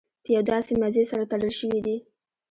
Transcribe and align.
په 0.23 0.29
یو 0.35 0.43
داسې 0.51 0.71
مزي 0.81 1.03
سره 1.11 1.23
تړل 1.31 1.53
شوي 1.59 1.79
دي. 1.85 1.97